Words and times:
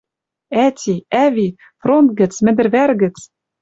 «Ӓти, 0.65 0.95
ӓви! 1.23 1.47
Фронт 1.81 2.09
гӹц, 2.19 2.33
мӹндӹр 2.45 2.67
вӓр 2.73 2.91
гӹц 3.01 3.15